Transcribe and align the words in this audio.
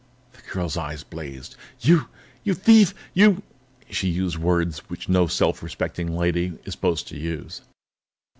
The 0.33 0.41
girl's 0.51 0.77
eyes 0.77 1.03
blazed. 1.03 1.55
"You 1.79 2.07
you 2.43 2.55
thief! 2.55 2.95
You" 3.13 3.43
She 3.91 4.07
used 4.09 4.35
words 4.35 4.79
which 4.89 5.07
no 5.07 5.27
self 5.27 5.61
respecting 5.61 6.17
lady 6.17 6.53
is 6.65 6.73
supposed 6.73 7.07
to 7.09 7.17
use. 7.19 7.61